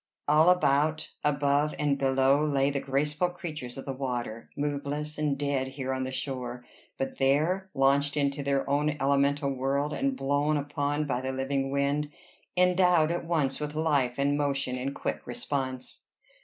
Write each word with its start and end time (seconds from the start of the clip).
All 0.27 0.49
about, 0.49 1.11
above, 1.23 1.75
and 1.77 1.95
below, 1.95 2.43
lay 2.43 2.71
the 2.71 2.79
graceful 2.79 3.29
creatures 3.29 3.77
of 3.77 3.85
the 3.85 3.93
water, 3.93 4.49
moveless 4.57 5.19
and 5.19 5.37
dead 5.37 5.67
here 5.67 5.93
on 5.93 6.05
the 6.05 6.11
shore, 6.11 6.65
but 6.97 7.19
there 7.19 7.69
launched 7.75 8.17
into 8.17 8.41
their 8.41 8.67
own 8.67 8.97
elemental 8.99 9.51
world, 9.53 9.93
and 9.93 10.15
blown 10.17 10.57
upon 10.57 11.05
by 11.05 11.21
the 11.21 11.31
living 11.31 11.69
wind 11.69 12.11
endowed 12.57 13.11
at 13.11 13.25
once 13.25 13.59
with 13.59 13.75
life 13.75 14.17
and 14.17 14.35
motion 14.39 14.75
and 14.75 14.95
quick 14.95 15.27
response. 15.27 16.03